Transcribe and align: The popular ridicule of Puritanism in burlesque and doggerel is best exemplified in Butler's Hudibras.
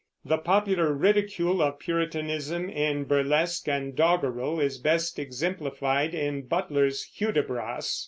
The 0.25 0.39
popular 0.39 0.91
ridicule 0.93 1.61
of 1.61 1.77
Puritanism 1.77 2.67
in 2.71 3.03
burlesque 3.05 3.67
and 3.67 3.95
doggerel 3.95 4.59
is 4.59 4.79
best 4.79 5.19
exemplified 5.19 6.15
in 6.15 6.47
Butler's 6.47 7.03
Hudibras. 7.19 7.99